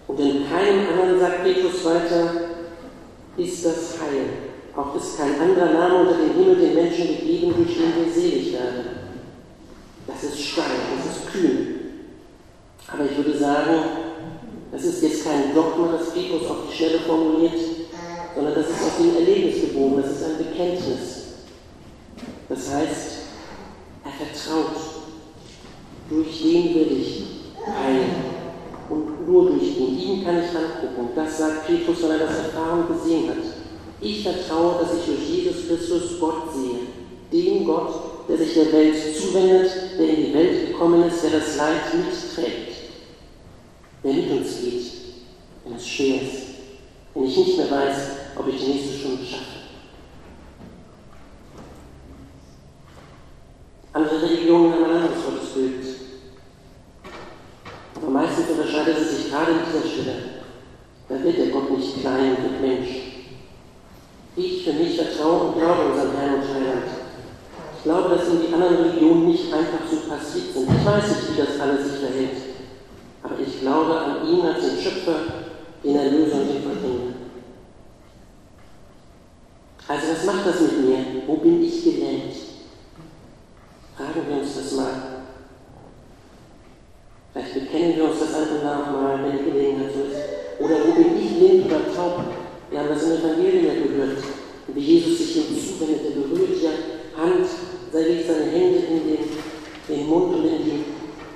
Und 0.07 0.19
in 0.21 0.49
keinem 0.49 0.89
anderen, 0.89 1.21
sagt 1.21 1.45
Petrus 1.45 1.85
weiter, 1.85 2.33
ist 3.37 3.65
das 3.65 3.99
Heil. 4.00 4.50
Auch 4.75 4.95
ist 4.97 5.19
kein 5.19 5.39
anderer 5.39 5.73
Name 5.73 6.00
unter 6.00 6.15
dem 6.15 6.33
Himmel 6.35 6.57
den 6.57 6.75
Menschen 6.75 7.09
gegeben, 7.09 7.55
durch 7.57 7.77
den 7.77 7.93
wir 7.97 8.12
selig 8.12 8.53
werden. 8.55 8.85
Das 10.07 10.25
ist 10.25 10.41
steil, 10.41 10.65
das 10.97 11.17
ist 11.17 11.31
kühn. 11.31 11.81
Aber 12.93 13.05
ich 13.05 13.17
würde 13.17 13.39
sagen, 13.39 13.75
das 14.73 14.83
ist 14.85 15.03
jetzt 15.03 15.25
kein 15.25 15.55
Dogma, 15.55 15.93
das 15.93 16.11
Petrus 16.11 16.49
auf 16.49 16.57
die 16.71 16.77
Schnelle 16.77 17.00
formuliert, 17.00 17.53
sondern 18.34 18.54
das 18.54 18.68
ist 18.68 18.82
auf 18.82 18.99
dem 18.99 19.16
Erlebnis 19.16 19.60
gebogen, 19.62 20.02
das 20.02 20.12
ist 20.12 20.25
ein 20.25 20.38
Bekenntnis. 20.38 21.20
Das 22.49 22.75
heißt, 22.75 23.20
er 24.04 24.26
vertraut. 24.26 24.76
durch 26.08 26.42
den 26.42 26.75
will 26.75 27.00
ich 27.00 27.22
heilen. 27.64 28.30
Und 28.88 29.28
nur 29.28 29.50
durch 29.50 29.78
ihn, 29.78 29.99
ihn 29.99 30.25
kann 30.25 30.38
ich 30.38 30.49
angucken. 30.50 31.10
Das 31.14 31.38
sagt 31.38 31.66
Petrus, 31.66 32.02
weil 32.02 32.12
er 32.12 32.26
das 32.26 32.38
Erfahrung 32.38 32.88
gesehen 32.88 33.28
hat. 33.28 33.37
Ich 34.00 34.22
vertraue, 34.22 34.80
dass 34.80 34.99
ich 34.99 35.04
durch 35.06 35.28
Jesus 35.28 35.68
Christus 35.68 36.18
Gott 36.18 36.52
sehe. 36.52 36.80
Den 37.32 37.64
Gott, 37.64 37.92
der 38.28 38.38
sich 38.38 38.54
der 38.54 38.72
Welt 38.72 38.96
zuwendet, 39.16 39.70
der 39.96 40.08
in 40.08 40.16
die 40.26 40.34
Welt 40.34 40.68
gekommen 40.68 41.04
ist, 41.04 41.22
der 41.22 41.38
das 41.38 41.56
Leid 41.56 41.94
mitträgt. 41.94 42.72
Der 44.02 44.12
mit 44.12 44.30
uns 44.30 44.60
geht, 44.60 44.82
wenn 45.64 45.76
es 45.76 45.87
schwer 45.87 46.16
ist. 46.16 46.42
Wenn 47.14 47.25
ich 47.25 47.37
nicht 47.37 47.58
mehr 47.58 47.70
weiß, 47.70 47.96
ob 48.37 48.49
ich 48.49 48.60
die 48.60 48.72
nächste 48.72 48.99
Stunde 48.99 49.25
schaffe. 49.25 49.60
Andere 53.92 54.22
Religionen 54.22 54.72
haben 54.72 54.84
ein 54.84 54.90
anderes 54.90 55.25
Gottesbild. 55.25 55.84
Aber 57.96 58.10
meistens 58.10 58.50
unterscheidet 58.50 58.99
es 58.99 59.16
sich 59.16 59.30
gerade 59.30 59.52
in 59.52 59.58
dieser 59.66 59.88
Stelle. 59.88 60.14
Da 61.08 61.22
wird 61.22 61.38
der 61.38 61.46
Gott 61.49 61.76
nicht 61.76 62.00
klein 62.00 62.37
und 62.37 62.60
Mensch. 62.60 62.88
Ich 64.37 64.64
für 64.64 64.72
mich 64.75 64.96
vertraue 64.96 65.49
und 65.49 65.58
glaube 65.58 65.90
unseren 65.90 66.16
Herrn 66.16 66.34
und 66.34 66.54
Heiland. 66.54 66.87
Ich 67.76 67.82
glaube, 67.82 68.14
dass 68.14 68.28
ihm 68.28 68.42
die 68.46 68.54
anderen 68.54 68.76
Religionen 68.76 69.26
nicht 69.28 69.52
einfach 69.52 69.80
so 69.90 70.08
passiert 70.08 70.52
sind. 70.54 70.68
Ich 70.70 70.87
weiß 70.87 71.08
nicht, 71.08 71.32
wie 71.32 71.40
das 71.40 71.60
alles 71.60 71.90
sich 71.90 72.00
verhält. 72.00 72.37
Aber 73.22 73.34
ich 73.44 73.60
glaube 73.60 73.99
an 73.99 74.28
ihn 74.28 74.46
als 74.46 74.60
den 74.60 74.78
Schöpfer, 74.78 75.16
den 75.82 75.96
Erlöser 75.96 76.42
und 76.42 76.49
den 76.49 76.62
Verdinger. 76.62 77.10
Also 79.90 80.06
was 80.12 80.25
macht 80.25 80.47
das 80.47 80.61
mit 80.61 80.87
mir? 80.87 80.99
Wo 81.26 81.35
bin 81.35 81.64
ich 81.64 81.82
gelähmt? 81.82 82.32
Fragen 83.97 84.23
wir 84.28 84.37
uns 84.40 84.54
das 84.54 84.73
mal. 84.76 85.25
Vielleicht 87.32 87.54
bekennen 87.54 87.97
wir 87.97 88.04
uns 88.04 88.20
das 88.20 88.35
einfach 88.35 88.62
nachmal, 88.62 89.18
wenn 89.25 89.38
die 89.38 89.50
Gelegenheit 89.50 89.90
so 89.92 90.02
ist. 90.04 90.61
Oder 90.61 90.87
wo 90.87 90.92
bin 90.92 91.20
ich 91.20 91.37
blind 91.37 91.66
oder 91.66 91.92
taub? 91.92 92.20
Wir 92.70 92.78
haben 92.78 92.88
das 92.90 93.02
im 93.02 93.12
Evangelium 93.14 93.66
ja 93.66 93.82
gehört. 93.82 94.18
Wie 94.68 94.80
Jesus 94.80 95.18
sich 95.18 95.37
ihm 95.38 95.59
zuwendet, 95.59 96.02
er 96.04 96.20
berührt 96.20 96.62
ja 96.62 96.70
Hand, 97.20 97.49
sei 97.92 98.02
legt 98.02 98.28
seine 98.28 98.44
Hände 98.44 98.78
in 98.78 99.09
den, 99.09 99.18
den 99.88 100.06
Mund 100.09 100.37
und 100.37 100.44
in 100.44 100.64
die 100.66 100.85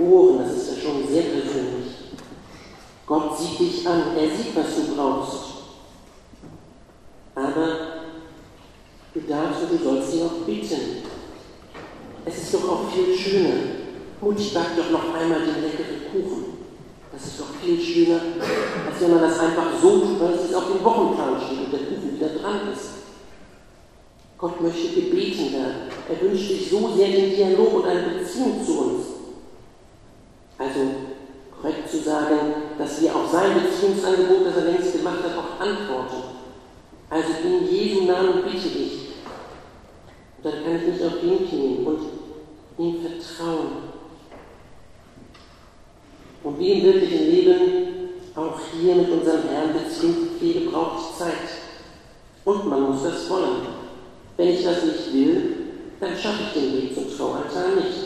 Ohren. 0.01 0.39
Das 0.39 0.57
ist 0.57 0.77
ja 0.77 0.81
schon 0.81 1.09
sehr 1.09 1.23
persönlich. 1.23 1.93
Gott 3.05 3.37
sieht 3.37 3.59
dich 3.59 3.89
an, 3.89 4.17
er 4.17 4.29
sieht, 4.29 4.55
was 4.55 4.77
du 4.77 4.95
brauchst. 4.95 5.43
Aber 7.35 7.94
du 9.15 9.21
darfst 9.21 9.63
und 9.63 9.79
du 9.81 9.85
sollst 9.85 10.15
ihn 10.15 10.23
auch 10.23 10.47
bitten. 10.47 11.05
Es 12.25 12.37
ist 12.39 12.55
doch 12.55 12.69
auch 12.69 12.91
viel 12.91 13.17
schöner. 13.17 13.55
Mutti 14.21 14.51
backt 14.55 14.79
doch 14.79 14.91
noch 14.91 15.15
einmal 15.15 15.41
den 15.41 15.63
leckeren 15.63 16.11
Kuchen. 16.11 16.45
Das 17.13 17.27
ist 17.27 17.41
doch 17.41 17.55
viel 17.63 17.81
schöner, 17.81 18.21
als 18.91 19.01
wenn 19.01 19.11
man 19.11 19.21
das 19.21 19.39
einfach 19.39 19.67
so 19.81 20.01
tut, 20.01 20.21
weil 20.21 20.33
es 20.35 20.55
auf 20.55 20.67
dem 20.73 20.83
Wochenplan 20.83 21.41
steht 21.41 21.67
und 21.67 21.73
der 21.73 21.81
Kuchen 21.81 22.17
wieder 22.17 22.29
dran 22.41 22.73
ist. 22.73 22.91
Gott 24.37 24.61
möchte 24.61 25.01
gebeten 25.01 25.53
werden. 25.53 25.75
Er 26.09 26.21
wünscht 26.21 26.49
sich 26.49 26.69
so 26.69 26.93
sehr 26.97 27.09
den 27.09 27.31
Dialog 27.31 27.75
und 27.75 27.87
eine 27.87 28.19
Beziehung 28.19 28.65
zu 28.65 28.81
uns. 28.81 29.07
Also 30.59 30.81
korrekt 31.61 31.89
zu 31.89 31.99
sagen, 31.99 32.39
dass 32.77 33.01
wir 33.01 33.15
auf 33.15 33.31
sein 33.31 33.63
Beziehungsangebot, 33.63 34.47
das 34.47 34.57
er 34.57 34.73
längst 34.73 34.93
gemacht 34.93 35.23
hat, 35.23 35.39
auch 35.39 35.61
antworten. 35.61 36.35
Also 37.11 37.29
in 37.45 37.71
Jesu 37.71 38.05
Namen 38.05 38.43
bitte 38.45 38.69
ich. 38.69 39.04
Dann 40.45 40.53
kann 40.63 40.77
ich 40.77 40.87
mich 40.87 41.05
auf 41.05 41.23
ihn 41.23 41.49
knien 41.49 41.87
und 41.87 42.01
ihm 42.77 43.01
vertrauen. 43.01 43.95
Und 46.43 46.59
wie 46.59 46.73
im 46.73 46.83
wirklichen 46.85 47.31
Leben, 47.31 48.11
auch 48.35 48.61
hier 48.79 48.95
mit 48.95 49.11
unserem 49.11 49.49
Herrn 49.49 49.73
Beziehungspflege 49.73 50.69
braucht 50.71 51.01
es 51.01 51.19
Zeit. 51.19 51.33
Und 52.45 52.69
man 52.69 52.83
muss 52.83 53.05
das 53.05 53.31
wollen. 53.31 53.63
Wenn 54.37 54.49
ich 54.49 54.63
das 54.63 54.85
nicht 54.85 55.15
will, 55.15 55.57
dann 55.99 56.15
schaffe 56.15 56.43
ich 56.43 56.61
den 56.61 56.77
Weg 56.77 56.95
zum 56.95 57.17
Traualtar 57.17 57.77
nicht. 57.77 58.05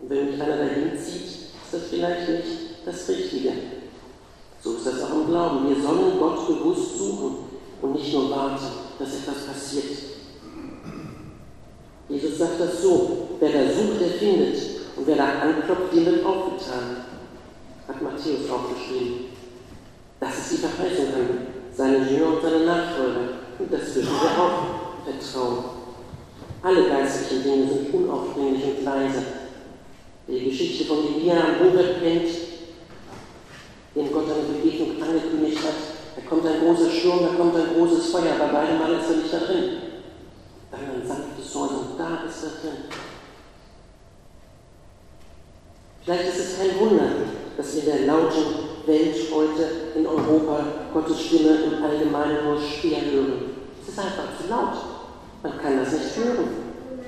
Und 0.00 0.08
wenn 0.08 0.30
mich 0.30 0.40
einer 0.40 0.56
dahin 0.56 0.96
zieht, 0.96 1.26
ist 1.26 1.72
das 1.72 1.82
vielleicht 1.90 2.28
nicht 2.30 2.46
das 2.86 3.08
Richtige. 3.10 3.52
So 4.62 4.72
ist 4.72 4.86
das 4.86 5.02
auch 5.02 5.12
im 5.16 5.26
Glauben. 5.26 5.68
Wir 5.68 5.82
sollen 5.82 6.18
Gott 6.18 6.46
bewusst 6.46 6.96
suchen 6.96 7.36
und 7.82 7.92
nicht 7.94 8.12
nur 8.14 8.30
warten, 8.30 8.79
dass 9.00 9.14
etwas 9.14 9.46
passiert. 9.46 9.96
Jesus 12.08 12.38
sagt 12.38 12.60
das 12.60 12.82
so, 12.82 13.28
wer 13.40 13.50
da 13.50 13.70
sucht, 13.72 14.00
der 14.00 14.10
findet. 14.10 14.56
Und 14.96 15.06
wer 15.06 15.16
da 15.16 15.40
anklopft, 15.40 15.94
dem 15.94 16.06
wird 16.06 16.24
aufgetan. 16.24 17.04
Hat 17.88 18.02
Matthäus 18.02 18.50
aufgeschrieben. 18.50 19.30
Das 20.18 20.36
ist 20.36 20.52
die 20.52 20.56
Verheißung 20.58 21.06
an 21.14 21.46
seine 21.72 22.10
Jünger 22.10 22.34
und 22.34 22.42
seine 22.42 22.66
Nachfolger. 22.66 23.28
Und 23.58 23.72
das 23.72 23.94
dürfen 23.94 24.12
wir 24.12 24.42
auch 24.42 25.04
vertrauen. 25.04 25.64
Alle 26.62 26.88
geistlichen 26.88 27.42
Dinge 27.42 27.68
sind 27.68 27.94
unaufdringlich 27.94 28.64
und 28.64 28.84
leise. 28.84 29.22
Wer 30.26 30.38
die 30.38 30.50
Geschichte 30.50 30.84
von 30.84 30.98
Elia 30.98 31.36
am 31.36 31.60
Horeb 31.60 32.02
kennt, 32.02 32.28
dem 33.96 34.12
Gott 34.12 34.26
eine 34.26 34.60
Begegnung 34.60 35.02
angekündigt 35.02 35.58
hat, 35.58 35.99
da 36.22 36.28
kommt 36.28 36.46
ein 36.46 36.60
großer 36.60 36.90
Sturm, 36.90 37.20
da 37.22 37.36
kommt 37.36 37.56
ein 37.56 37.74
großes 37.74 38.10
Feuer, 38.10 38.34
aber 38.38 38.52
beide 38.52 38.78
Mal 38.78 38.92
ist 38.92 39.10
er 39.10 39.16
nicht 39.16 39.32
da 39.32 39.38
drin. 39.38 39.64
Dann 40.70 40.80
ein 40.80 41.06
sanftes 41.06 41.52
Säulen 41.52 41.76
und 41.76 41.98
da 41.98 42.22
ist 42.28 42.44
er 42.44 42.50
drin. 42.60 42.84
Vielleicht 46.04 46.28
ist 46.28 46.38
es 46.38 46.58
kein 46.58 46.80
Wunder, 46.80 47.10
dass 47.56 47.74
in 47.74 47.84
der 47.84 48.06
lauten 48.06 48.44
Welt 48.86 49.16
heute 49.32 49.62
in 49.94 50.06
Europa 50.06 50.64
Gottes 50.94 51.20
Stimme 51.20 51.58
im 51.66 51.84
Allgemeinen 51.84 52.44
nur 52.44 52.60
schwer 52.60 53.00
hören. 53.12 53.50
Es 53.82 53.88
ist 53.88 53.98
einfach 53.98 54.36
zu 54.40 54.48
laut. 54.48 54.76
Man 55.42 55.58
kann 55.60 55.78
das 55.78 55.92
nicht 55.92 56.16
hören. 56.16 56.48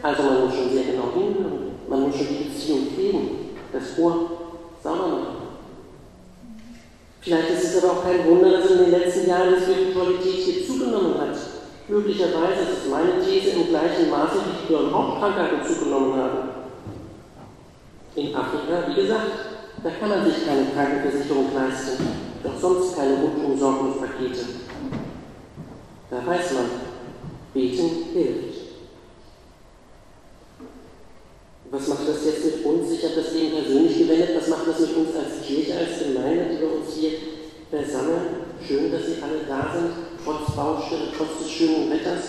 Also 0.03 0.23
man 0.23 0.45
muss 0.45 0.55
schon 0.55 0.71
sehr 0.73 0.85
genau 0.85 1.13
hinhören. 1.15 1.73
Man 1.89 2.03
muss 2.03 2.17
schon 2.17 2.29
die 2.29 2.45
Beziehung 2.45 2.87
pflegen, 2.95 3.57
das 3.73 3.99
Ohr. 3.99 4.32
Vielleicht 7.23 7.51
ist 7.51 7.65
es 7.65 7.85
aber 7.85 7.93
auch 7.93 8.03
kein 8.03 8.27
Wunder, 8.27 8.51
dass 8.51 8.71
in 8.73 8.79
den 8.79 8.91
letzten 8.91 9.29
Jahren 9.29 9.55
die 9.55 9.63
Spiritualität 9.63 10.35
hier 10.35 10.67
zugenommen 10.67 11.21
hat. 11.21 11.37
Möglicherweise 11.87 12.63
ist 12.63 12.85
es 12.85 12.91
meine 12.91 13.25
These 13.25 13.51
im 13.51 13.69
gleichen 13.69 14.11
Maße, 14.11 14.39
wie 14.39 14.75
die 14.75 14.93
Hauptkrankheiten 14.93 15.65
zugenommen 15.65 16.17
haben. 16.17 16.49
In 18.17 18.35
Afrika, 18.35 18.89
wie 18.89 18.95
gesagt, 19.03 19.31
da 19.85 19.91
kann 19.91 20.09
man 20.09 20.25
sich 20.25 20.45
keine 20.45 20.67
Krankenversicherung 20.75 21.55
leisten, 21.55 22.09
doch 22.43 22.61
sonst 22.61 22.97
keine 22.97 23.15
Rundumsorgungspakete. 23.23 24.41
Da 26.11 26.27
weiß 26.27 26.53
man, 26.55 26.65
beten 27.55 27.91
hilft. 28.13 28.63
Was 31.73 31.89
macht 31.89 32.07
das 32.07 32.23
jetzt 32.27 32.45
mit 32.45 32.65
uns? 32.67 32.91
Ich 32.91 33.03
habe 33.03 33.15
das 33.15 33.35
eben 33.35 33.53
persönlich 33.53 33.97
gewendet. 33.97 34.37
Was 34.37 34.49
macht 34.49 34.69
das 34.69 34.81
mit 34.81 34.95
uns 34.95 35.17
als 35.17 35.47
Kirche, 35.47 35.73
als 35.75 36.05
Gemeinde, 36.05 36.45
die 36.53 36.61
wir 36.61 36.71
uns 36.71 36.95
hier 36.95 37.13
versammeln? 37.73 38.53
Schön, 38.67 38.93
dass 38.93 39.07
Sie 39.07 39.23
alle 39.23 39.45
da 39.49 39.73
sind, 39.73 39.93
trotz 40.23 40.55
Baustelle, 40.55 41.09
trotz 41.17 41.39
des 41.39 41.51
schönen 41.51 41.91
Wetters. 41.91 42.23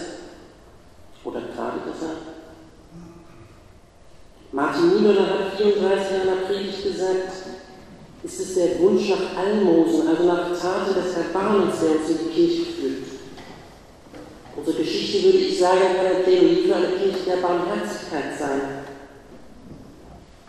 Oder 1.23 1.41
gerade 1.41 1.79
deshalb. 1.85 2.17
Martin 4.51 4.89
Niemöller 4.89 5.27
hat 5.27 5.57
34 5.57 6.12
Jahre 6.12 6.25
nach 6.27 6.47
Predigt 6.47 6.83
gesagt, 6.83 7.31
ist 8.23 8.39
es 8.39 8.55
der 8.55 8.79
Wunsch 8.79 9.09
nach 9.09 9.38
Almosen, 9.38 10.07
also 10.07 10.23
nach 10.23 10.57
Taten 10.57 10.93
des 10.93 11.17
Erbarmens, 11.17 11.79
der 11.79 11.91
uns 11.91 12.09
in 12.09 12.17
die 12.19 12.33
Kirche 12.33 12.71
führt. 12.71 13.03
Unsere 14.55 14.77
Geschichte, 14.77 15.25
würde 15.25 15.39
ich 15.39 15.59
sagen, 15.59 15.79
kann 15.97 16.05
ein 16.05 16.23
Plädoyer 16.23 16.67
für 16.67 16.75
eine 16.75 16.95
Kirche 16.95 17.25
der 17.25 17.38
Barmherzigkeit 17.38 18.38
sein. 18.39 18.62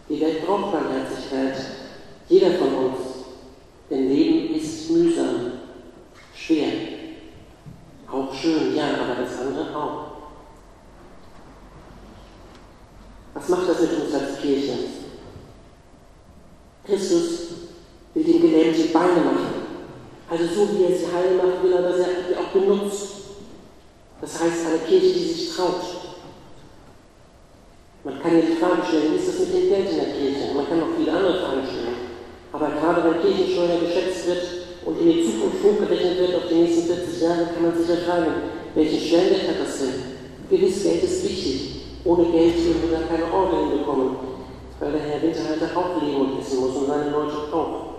Die 0.08 0.20
Welt 0.20 0.46
braucht 0.46 0.72
Barmherzigkeit. 0.72 1.56
Jeder 2.28 2.52
von 2.52 2.74
uns. 2.74 3.14
Denn 3.90 4.08
Leben 4.08 4.54
ist 4.54 4.90
mühsam, 4.90 5.52
schwer. 6.34 6.72
Auch 8.10 8.32
schön, 8.34 8.74
ja, 8.74 8.84
aber 9.02 9.22
das 9.22 9.38
andere 9.40 9.76
auch. 9.76 10.04
Was 13.34 13.48
macht 13.48 13.68
das 13.68 13.80
mit 13.80 14.00
uns 14.00 14.14
als 14.14 14.40
Kirche? 14.40 14.72
Christus 16.84 17.48
will 18.14 18.24
den 18.24 18.40
Gelähmten 18.40 18.92
Beine 18.92 19.20
machen. 19.20 19.64
Also 20.30 20.44
so 20.46 20.68
wie 20.72 20.84
er 20.84 20.96
sie 20.96 21.06
heil 21.12 21.36
macht, 21.36 21.62
will 21.62 21.72
er, 21.72 21.82
dass 21.82 21.98
er 21.98 22.06
sie 22.26 22.36
auch 22.36 22.50
benutzt. 22.52 23.08
Das 24.20 24.40
heißt, 24.40 24.66
eine 24.66 24.78
Kirche, 24.78 25.12
die 25.12 25.24
sich 25.24 25.54
traut. 25.54 25.82
Man 28.04 28.20
kann 28.22 28.36
ja 28.36 28.42
die 28.42 28.56
Frage 28.56 28.82
stellen, 28.86 29.12
wie 29.12 29.16
ist 29.16 29.28
das 29.28 29.38
mit 29.40 29.54
dem 29.54 29.68
Geld 29.68 29.90
in 29.90 29.96
der 29.96 30.12
Kirche? 30.14 30.54
Man 30.54 30.68
kann 30.68 30.82
auch 30.82 30.96
viele 30.96 31.12
andere 31.12 31.40
Fragen 31.40 31.66
stellen. 31.66 32.14
Aber 32.52 32.70
gerade 32.70 33.02
wenn 33.04 33.20
Kirchensteuer 33.20 33.80
geschätzt 33.80 34.26
wird 34.28 34.44
und 34.86 35.00
in 35.00 35.08
die 35.08 35.24
Zukunft 35.24 35.64
hochgerechnet 35.64 36.18
wird 36.18 36.34
auf 36.36 36.48
die 36.48 36.54
nächsten 36.54 36.86
40 36.86 37.20
Jahre, 37.20 37.48
kann 37.52 37.62
man 37.62 37.76
sich 37.76 37.88
ja 37.88 37.96
fragen, 38.06 38.54
welchen 38.74 39.00
Stellenwert 39.00 39.48
hat 39.48 39.60
das 39.64 39.78
denn? 39.80 39.94
Gewiss, 40.50 40.82
Geld 40.82 41.02
ist 41.02 41.24
wichtig. 41.24 41.84
ohne 42.04 42.24
Geld 42.30 42.54
würden 42.64 42.90
wir 42.90 43.08
keine 43.08 43.32
Orgel 43.32 43.70
hinbekommen, 43.70 44.16
weil 44.78 44.92
der 44.92 45.00
Herr 45.00 45.22
Winterhalter 45.22 45.76
auch 45.76 46.02
leben 46.02 46.20
und 46.20 46.40
essen 46.40 46.60
muss 46.60 46.76
und 46.76 46.86
seine 46.86 47.10
Leute 47.10 47.36
auch. 47.52 47.93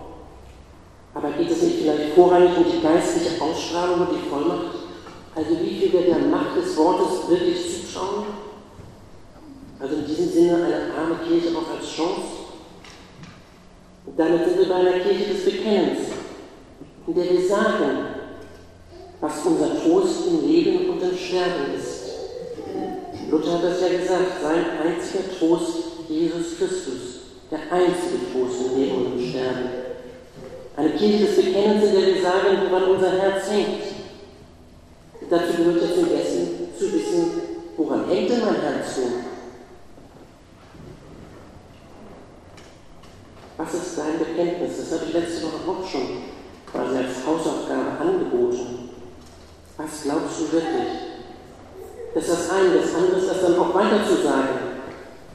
Aber 1.16 1.30
geht 1.32 1.50
es 1.50 1.62
nicht 1.62 1.78
vielleicht 1.80 2.14
vorrangig 2.14 2.52
um 2.58 2.66
die 2.66 2.82
geistliche 2.82 3.42
Ausstrahlung 3.42 4.02
und 4.02 4.10
die 4.12 4.30
Vollmacht? 4.30 4.76
Also 5.34 5.52
wie 5.62 5.80
viel 5.80 5.94
wir 5.94 6.02
der 6.02 6.20
Macht 6.20 6.58
des 6.58 6.76
Wortes 6.76 7.30
wirklich 7.30 7.58
zuschauen? 7.88 8.26
Also 9.80 9.96
in 9.96 10.06
diesem 10.06 10.30
Sinne 10.30 10.56
eine 10.56 10.94
arme 10.94 11.16
Kirche 11.26 11.58
auch 11.58 11.74
als 11.74 11.90
Chance? 11.90 12.22
Und 14.06 14.20
damit 14.20 14.46
sind 14.46 14.60
wir 14.60 14.68
bei 14.68 14.76
einer 14.76 15.00
Kirche 15.00 15.34
des 15.34 15.46
Bekennens, 15.46 16.00
in 17.08 17.16
der 17.16 17.32
wir 17.32 17.48
sagen, 17.48 17.98
was 19.22 19.46
unser 19.46 19.82
Trost 19.82 20.28
im 20.28 20.46
Leben 20.50 20.90
und 20.90 21.02
im 21.02 21.18
Sterben 21.18 21.74
ist. 21.78 22.04
Luther 23.32 23.54
hat 23.54 23.64
das 23.64 23.82
ja 23.82 23.88
gesagt, 23.88 24.42
sein 24.42 24.66
einziger 24.84 25.24
Trost 25.40 25.78
Jesus 26.10 26.58
Christus, 26.58 27.22
der 27.50 27.60
einzige 27.72 28.20
Trost 28.34 28.70
im 28.70 28.80
Leben 28.80 28.98
und 28.98 29.20
im 29.20 29.30
Sterben. 29.30 29.85
Eine 30.78 30.90
Kirche 30.90 31.26
des 31.26 31.36
Bekennens, 31.38 31.86
in 31.86 31.94
der 31.94 32.08
wir 32.08 32.22
sagen, 32.22 32.58
woran 32.70 32.84
unser 32.84 33.12
Herz 33.12 33.50
hängt. 33.50 33.84
Dazu 35.30 35.54
gehört 35.58 35.82
ja 35.82 35.96
zum 35.96 36.14
Essen 36.14 36.48
zu 36.78 36.94
wissen, 36.94 37.42
woran 37.78 38.08
hängt 38.10 38.30
denn 38.30 38.42
mein 38.42 38.62
Herz 38.62 38.98
nun? 38.98 39.14
Was 43.58 43.74
ist 43.74 43.98
dein 43.98 44.20
Bekenntnis? 44.20 44.78
Das 44.78 44.92
habe 45.00 45.08
ich 45.08 45.14
letzte 45.14 45.44
Woche 45.44 45.64
auch 45.66 45.90
schon 45.90 46.24
quasi 46.70 46.98
als 46.98 47.26
Hausaufgabe 47.26 47.98
angeboten. 47.98 48.90
Was 49.78 50.04
glaubst 50.04 50.40
du 50.42 50.52
wirklich? 50.52 51.16
Das 52.14 52.24
ist 52.24 52.32
das 52.32 52.50
eine. 52.50 52.80
Das 52.80 52.96
andere 52.96 53.20
ist, 53.20 53.30
das 53.30 53.42
dann 53.42 53.60
auch 53.60 53.74
weiter 53.74 54.06
zu 54.06 54.22
sagen. 54.22 54.60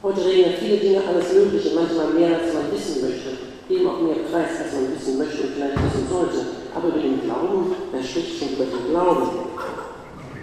Heute 0.03 0.23
reden 0.23 0.51
ja 0.51 0.57
viele 0.57 0.77
Dinge, 0.77 1.01
alles 1.07 1.33
Mögliche, 1.33 1.75
manchmal 1.75 2.09
mehr, 2.13 2.39
als 2.39 2.53
man 2.53 2.71
wissen 2.71 3.01
möchte. 3.01 3.50
Geben 3.67 3.87
auch 3.87 4.01
mehr 4.01 4.15
Preis, 4.29 4.59
als 4.63 4.73
man 4.73 4.95
wissen 4.95 5.17
möchte 5.17 5.43
und 5.43 5.53
vielleicht 5.53 5.75
wissen 5.75 6.07
sollte. 6.09 6.39
Aber 6.75 6.87
über 6.89 6.99
den 6.99 7.21
Glauben, 7.21 7.75
wer 7.91 8.03
spricht 8.03 8.39
schon 8.39 8.49
über 8.49 8.65
den 8.65 8.89
Glauben? 8.89 9.29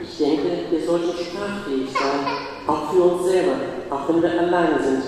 Ich 0.00 0.18
denke, 0.18 0.48
wir 0.70 0.86
sollten 0.86 1.12
sprachfähig 1.12 1.90
sein, 1.92 2.22
auch 2.66 2.92
für 2.92 3.02
uns 3.02 3.26
selber, 3.26 3.56
auch 3.90 4.08
wenn 4.08 4.22
wir 4.22 4.30
allein 4.30 4.82
sind. 4.82 5.02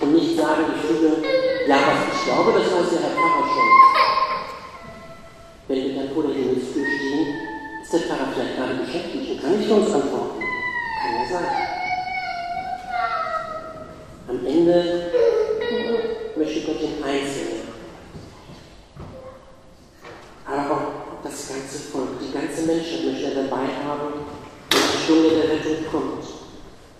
Und 0.00 0.14
nicht 0.14 0.36
sagen, 0.38 0.62
ich 0.74 0.86
fühle, 0.86 1.16
ja, 1.66 1.76
was 1.76 2.14
ich 2.14 2.24
glaube, 2.24 2.52
das 2.52 2.72
weiß 2.72 2.90
der 2.90 3.00
Herr 3.00 3.10
Pfarrer 3.10 3.46
schon. 3.48 3.70
Wenn 5.68 5.84
wir 5.84 5.94
dann 5.96 6.14
vor 6.14 6.22
der 6.22 6.34
Himmelstür 6.34 6.84
stehen, 6.84 7.34
ist 7.82 7.92
der 7.92 8.00
Pfarrer 8.00 8.28
vielleicht 8.32 8.56
gerade 8.56 8.74
beschäftigt 8.74 9.30
und 9.32 9.42
kann 9.42 9.58
nicht 9.58 9.70
uns 9.70 9.92
antworten. 9.92 10.40
Kann 11.02 11.14
ja 11.14 11.24
sein. 11.30 11.46
Am 14.28 14.46
Ende 14.46 15.10
möchte 16.48 16.64
Gott 16.64 16.80
den 16.80 17.04
Einzelnen, 17.04 17.68
aber 20.46 20.72
auch 20.72 21.20
das 21.22 21.48
ganze 21.48 21.92
Volk, 21.92 22.16
die 22.24 22.32
ganze 22.32 22.64
Menschheit 22.64 23.04
möchte 23.04 23.28
er 23.28 23.44
dabei 23.44 23.68
haben, 23.84 24.24
wenn 24.72 24.80
die 24.80 25.04
Stunde 25.04 25.28
der 25.36 25.52
Rettung 25.52 25.84
kommt. 25.92 26.24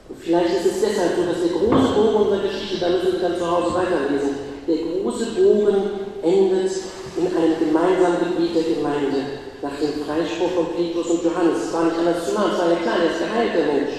Und 0.09 0.19
vielleicht 0.21 0.53
ist 0.53 0.67
es 0.69 0.81
deshalb 0.85 1.17
so, 1.17 1.25
dass 1.25 1.41
der 1.41 1.57
große 1.57 1.93
Bogen 1.97 2.29
unserer 2.29 2.45
Geschichte, 2.45 2.77
da 2.77 2.89
müssen 2.91 3.13
wir 3.13 3.25
dann 3.25 3.39
zu 3.39 3.49
Hause 3.49 3.73
weiterlesen, 3.73 4.37
der 4.69 4.77
große 4.77 5.33
Bogen 5.33 5.77
endet 6.21 6.73
in 7.17 7.27
einem 7.33 7.57
gemeinsamen 7.57 8.21
Gebiet 8.21 8.53
der 8.53 8.69
Gemeinde, 8.77 9.49
nach 9.63 9.75
dem 9.81 10.05
Freispruch 10.05 10.53
von 10.55 10.77
Petrus 10.77 11.09
und 11.09 11.25
Johannes. 11.25 11.65
Es 11.65 11.73
war 11.73 11.85
nicht 11.85 11.99
anders 11.99 12.29
zu 12.29 12.35
machen, 12.35 12.53
es 12.53 12.59
war 12.61 12.69
ja 12.69 12.77
klar, 12.85 13.01
er 13.01 13.11
ist 13.11 13.25
geheilt, 13.25 13.55
der 13.57 13.67
Mensch. 13.67 13.97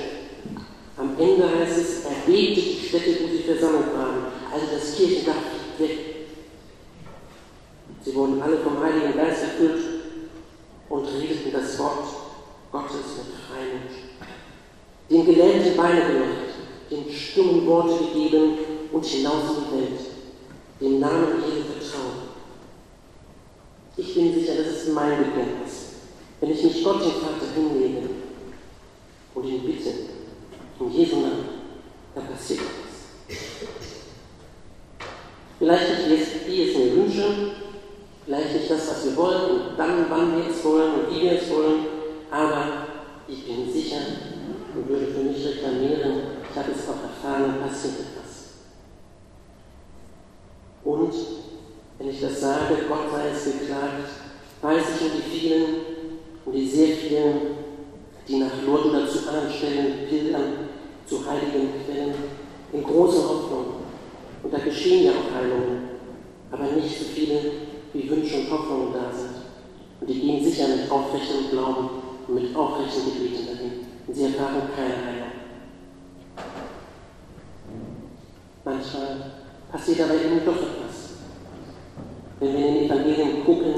Am 0.95 1.17
Ende 1.17 1.43
heißt 1.43 1.77
es, 1.77 2.05
er 2.05 2.21
die 2.27 2.85
Städte, 2.85 3.17
wo 3.21 3.27
sie 3.27 3.43
versammelt 3.43 3.91
waren. 3.97 4.38
Also 4.59 4.75
das 4.75 4.95
Kirchendach 4.95 5.35
weg. 5.77 5.97
Sie 8.03 8.15
wurden 8.15 8.41
alle 8.41 8.57
vom 8.57 8.81
Heiligen 8.83 9.15
Geist 9.15 9.43
erfüllt 9.43 9.81
und 10.89 11.05
redeten 11.05 11.51
das 11.53 11.79
Wort 11.79 12.05
Gottes 12.71 13.17
mit 13.17 13.35
Freimut. 13.47 13.91
Den 15.09 15.25
Gelähmten 15.25 15.77
Beine 15.77 16.01
gemacht, 16.01 16.49
den 16.91 17.11
stummen 17.13 17.65
Worte 17.67 18.05
gegeben 18.05 18.57
und 18.91 19.05
hinaus 19.05 19.43
in 19.49 19.63
die 19.63 19.81
Welt 19.81 19.99
dem 20.81 20.99
Namen 20.99 21.43
Jesu 21.43 21.67
vertrauen. 21.67 22.29
Ich 23.97 24.13
bin 24.13 24.33
sicher, 24.33 24.55
das 24.55 24.67
ist 24.67 24.93
mein 24.93 25.17
Bekenntnis. 25.17 25.87
Wenn 26.39 26.51
ich 26.51 26.63
mich 26.63 26.83
Gott, 26.83 27.01
den 27.01 27.11
Vater, 27.11 27.51
hinlege 27.53 28.09
und 29.35 29.45
ihn 29.45 29.65
bitte, 29.65 29.89
in 30.79 30.91
Jesu 30.91 31.17
Namen, 31.17 31.45
dann 32.15 32.27
passiert 32.27 32.61
etwas. 32.61 33.88
Vielleicht 35.59 36.07
nicht, 36.07 36.47
wie 36.47 36.61
ich 36.61 36.69
es 36.69 36.77
mir 36.77 36.95
wünsche, 36.95 37.51
vielleicht 38.25 38.53
nicht 38.53 38.71
das, 38.71 38.89
was 38.89 39.05
wir 39.05 39.17
wollen 39.17 39.51
und 39.51 39.77
dann, 39.77 40.05
wann 40.09 40.37
wir 40.37 40.49
es 40.49 40.63
wollen 40.63 40.93
und 40.93 41.13
wie 41.13 41.21
wir 41.23 41.33
es 41.33 41.49
wollen, 41.49 41.85
aber 42.31 42.87
ich 43.27 43.45
bin 43.45 43.69
sicher 43.71 43.97
und 44.73 44.87
würde 44.87 45.07
für 45.07 45.19
mich 45.19 45.45
reklamieren, 45.45 46.21
ich 46.49 46.57
habe 46.57 46.71
es 46.71 46.87
auch 46.87 47.03
erfahren, 47.03 47.55
passiert 47.61 47.95
etwas. 47.95 48.29
Und, 50.85 51.13
wenn 51.97 52.09
ich 52.09 52.21
das 52.21 52.39
sage, 52.39 52.75
Gott 52.87 53.11
sei 53.11 53.29
es 53.29 53.43
geklagt, 53.43 54.09
weiß 54.61 54.83
ich 54.95 55.01
um 55.01 55.11
die 55.17 55.39
vielen, 55.39 55.65
um 56.45 56.53
die 56.53 56.67
sehr 56.67 56.95
vielen, 56.95 57.35
die 58.25 58.37
nach 58.37 58.63
Lourdes 58.65 58.91
oder 58.91 59.07
zu 59.09 59.27
anderen 59.27 59.51
Stellen 59.51 60.07
pilgern, 60.07 60.69
zu 61.05 61.25
heiligen 61.29 61.69
Quellen, 61.85 62.13
in 62.71 62.83
großer 62.83 63.27
Hoffnung. 63.27 63.78
Und 64.43 64.53
da 64.53 64.57
geschehen 64.59 65.05
ja 65.05 65.11
auch 65.11 65.35
Heilungen, 65.35 65.89
aber 66.51 66.63
nicht 66.63 66.97
so 66.97 67.05
viele, 67.05 67.39
wie 67.93 68.09
Wünsche 68.09 68.37
und 68.37 68.51
Hoffnungen 68.51 68.93
da 68.93 69.11
sind. 69.11 69.35
Und 70.01 70.09
die 70.09 70.19
gehen 70.19 70.43
sicher 70.43 70.67
mit 70.69 70.89
aufrechtem 70.89 71.49
Glauben 71.51 71.89
und 72.27 72.35
mit 72.35 72.55
aufrechten 72.55 73.13
Gebeten 73.13 73.47
dahin. 73.47 73.71
Und 74.07 74.15
sie 74.15 74.23
erfahren 74.23 74.69
keine 74.75 74.95
Heilung. 74.95 75.29
Manchmal 78.63 79.31
passiert 79.71 80.01
aber 80.01 80.15
eben 80.15 80.45
doch 80.45 80.55
etwas. 80.55 81.09
Wenn 82.39 82.53
wir 82.53 82.67
in 82.67 82.73
den 82.73 82.85
Evangelien 82.85 83.45
gucken, 83.45 83.73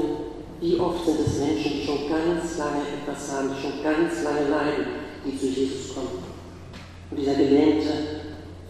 wie 0.60 0.78
oft 0.78 1.04
sind 1.04 1.18
es 1.18 1.38
Menschen, 1.40 1.72
die 1.72 1.84
schon 1.84 2.08
ganz 2.08 2.58
lange 2.58 2.82
etwas 2.82 3.32
haben, 3.32 3.50
die 3.50 3.60
schon 3.60 3.82
ganz 3.82 4.22
lange 4.22 4.48
leiden, 4.48 4.86
die 5.24 5.36
zu 5.36 5.46
Jesus 5.46 5.94
kommen. 5.94 6.22
Und 7.10 7.16
dieser 7.18 7.34
Gelähmte, 7.34 8.21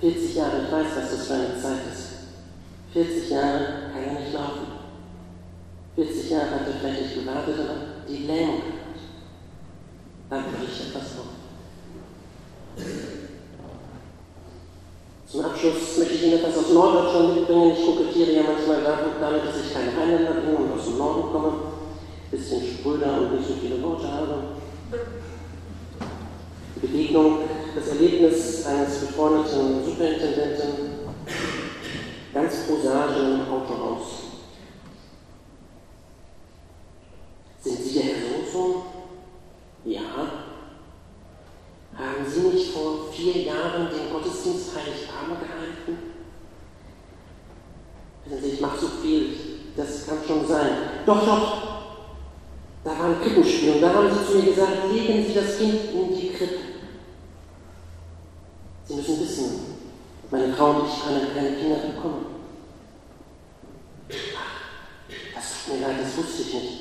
40 0.02 0.34
Jahre, 0.34 0.64
ich 0.66 0.72
weiß, 0.72 0.86
was 0.96 1.10
das 1.12 1.26
für 1.28 1.34
eine 1.34 1.62
Zeit 1.62 1.86
ist. 1.92 2.26
40 2.92 3.30
Jahre 3.30 3.58
kann 3.92 4.02
er 4.02 4.20
nicht 4.20 4.34
laufen. 4.34 4.82
40 5.94 6.28
Jahre 6.28 6.50
hat 6.50 6.66
er 6.66 6.74
vielleicht 6.80 7.02
nicht 7.02 7.14
gewartet, 7.14 7.54
aber 7.60 8.02
die 8.08 8.26
Lähmung 8.26 8.62
gehabt. 8.66 8.98
Dann 10.28 10.44
bricht 10.50 10.88
etwas 10.88 11.22
auf. 11.22 11.30
Zum 15.30 15.44
Abschluss 15.44 15.98
möchte 15.98 16.14
ich 16.14 16.24
Ihnen 16.24 16.38
etwas 16.40 16.58
aus 16.58 16.72
Norddeutschland 16.72 17.36
mitbringen. 17.36 17.72
Ich 17.78 17.86
kokettiere 17.86 18.32
ja 18.32 18.42
manchmal 18.42 18.82
damit, 18.82 19.46
dass 19.46 19.64
ich 19.64 19.72
keine 19.72 19.96
Rheinländer 19.96 20.40
bin 20.40 20.56
und 20.56 20.72
aus 20.72 20.84
dem 20.84 20.98
Norden 20.98 21.30
komme. 21.30 21.48
Ein 21.48 22.38
bisschen 22.38 22.60
spröder 22.60 23.20
und 23.20 23.36
nicht 23.36 23.46
so 23.46 23.54
viele 23.54 23.80
Worte 23.80 24.10
habe. 24.10 24.34
Die 26.74 26.86
Begegnung, 26.86 27.38
das 27.74 27.88
Erlebnis 27.88 28.66
eines 28.66 28.98
befreundeten 28.98 29.84
Superintendenten, 29.84 30.90
ganz 32.34 32.66
prosaisch 32.66 33.16
in 33.18 33.24
einem 33.24 33.50
Autohaus. 33.50 34.22
Sind 37.62 37.78
Sie 37.78 37.94
der 37.94 38.02
Herr 38.02 38.52
Sohn? 38.52 38.82
Ja. 39.84 40.00
Haben 41.94 42.26
Sie 42.26 42.40
nicht 42.40 42.72
vor 42.72 43.12
vier 43.12 43.42
Jahren 43.42 43.88
den 43.88 44.12
Gottesdienst 44.12 44.70
Heiligabend 44.74 45.40
gehalten? 45.40 46.12
Wissen 48.24 48.54
ich 48.54 48.60
mache 48.60 48.78
so 48.78 48.88
viel, 49.02 49.34
das 49.76 50.06
kann 50.06 50.18
schon 50.26 50.46
sein. 50.46 50.70
Doch, 51.06 51.24
doch, 51.24 51.62
da 52.84 52.90
war 52.98 53.06
ein 53.06 53.20
Krippenspiel 53.20 53.74
und 53.74 53.80
da 53.80 53.92
haben 53.92 54.08
Sie 54.10 54.26
zu 54.26 54.38
mir 54.38 54.50
gesagt, 54.52 54.92
legen 54.92 55.26
Sie 55.26 55.34
das 55.34 55.58
Kind 55.58 55.92
in 55.92 56.16
die 56.16 56.30
Krippe. 56.30 56.72
Sie 58.84 58.94
müssen 58.94 59.20
wissen, 59.20 59.60
meine 60.30 60.52
Frau 60.54 60.70
und 60.70 60.88
ich 60.88 61.04
können 61.04 61.34
keine 61.34 61.56
Kinder 61.56 61.76
bekommen. 61.76 62.26
Das 65.34 65.64
tut 65.64 65.74
mir 65.78 65.86
leid, 65.86 65.96
das 66.02 66.16
wusste 66.16 66.42
ich 66.42 66.54
nicht. 66.54 66.80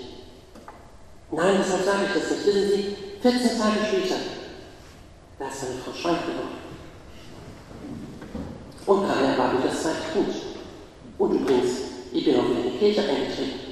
Nein, 1.31 1.60
deshalb 1.71 1.85
sage 1.85 2.05
ich 2.07 2.21
das 2.21 2.31
nicht. 2.31 2.45
Wissen 2.45 2.69
Sie, 2.69 2.95
14 3.21 3.59
Tage 3.59 3.85
später 3.87 4.15
da 5.39 5.47
ist 5.47 5.63
meine 5.63 5.81
Frau 5.81 5.93
schwanger 5.93 6.19
geworden. 6.27 6.61
Und 8.85 9.03
erwarb 9.03 9.53
ich 9.57 9.71
das 9.71 9.81
zweite 9.81 10.11
Kind. 10.13 10.35
Und 11.17 11.33
übrigens, 11.33 11.71
ich 12.13 12.25
bin 12.25 12.35
auch 12.35 12.49
in 12.49 12.71
die 12.71 12.77
Kirche 12.77 13.01
eingetreten. 13.01 13.70